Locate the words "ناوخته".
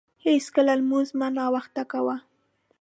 1.37-1.83